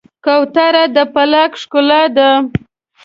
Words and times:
کوتره 0.25 0.83
د 0.95 0.97
پارک 1.13 1.51
ښکلا 1.61 2.01
ده. 2.15 2.29